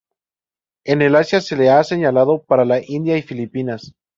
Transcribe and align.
En 0.83 1.03
el 1.03 1.15
Asia 1.15 1.41
se 1.41 1.55
le 1.55 1.69
ha 1.69 1.83
señalado 1.83 2.41
para 2.41 2.65
la 2.65 2.81
India 2.83 3.15
y 3.17 3.21
Filipinas. 3.21 3.93